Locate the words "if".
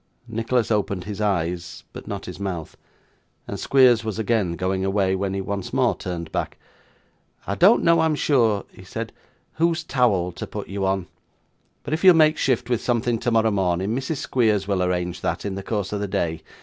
11.93-12.03